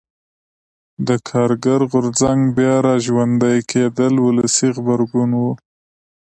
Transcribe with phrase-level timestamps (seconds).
[1.07, 5.43] د کارګر غورځنګ بیا را ژوندي کېدل ولسي غبرګون و.